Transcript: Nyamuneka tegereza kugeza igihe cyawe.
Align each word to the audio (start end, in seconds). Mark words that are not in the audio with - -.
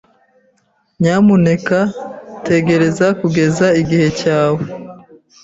Nyamuneka 0.99 1.79
tegereza 2.47 3.07
kugeza 3.19 3.65
igihe 3.81 4.07
cyawe. 4.19 4.63